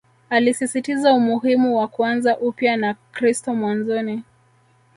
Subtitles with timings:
[0.29, 4.23] Alisisitiza umuhimu wa kuanza upya na kristo mwanzoni